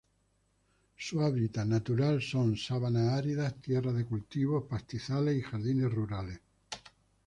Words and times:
Su 0.97 1.21
hábitat 1.21 1.67
natural 1.67 2.23
son: 2.23 2.57
sabanas 2.57 3.19
áridas, 3.19 3.53
tierras 3.61 3.93
de 3.95 4.05
cultivo, 4.05 4.65
pastizales 4.67 5.37
y 5.37 5.43
jardines 5.43 5.93
rurales. 5.93 6.39